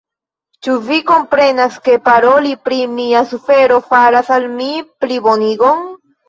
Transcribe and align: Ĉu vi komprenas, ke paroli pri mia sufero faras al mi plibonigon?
Ĉu 0.67 0.77
vi 0.85 0.95
komprenas, 1.09 1.75
ke 1.87 1.97
paroli 2.07 2.53
pri 2.69 2.79
mia 2.95 3.21
sufero 3.35 3.79
faras 3.91 4.33
al 4.39 4.49
mi 4.57 4.71
plibonigon? 5.05 5.87